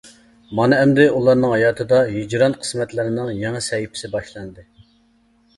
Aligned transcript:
مانا 0.59 0.79
ئەمدى 0.85 1.05
ئۇلارنىڭ 1.17 1.53
ھاياتىدا 1.55 1.99
ھىجران 2.15 2.57
قىسمەتلىرىنىڭ 2.63 3.29
يېڭى 3.43 3.63
سەھىپىسى 3.69 4.11
باشلاندى. 4.17 4.67